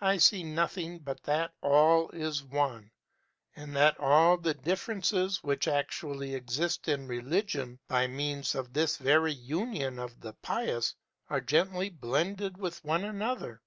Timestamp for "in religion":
6.88-7.78